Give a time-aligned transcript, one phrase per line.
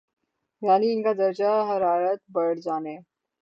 [0.61, 2.97] یعنی ان کا درجہ حرارت بڑھ جانے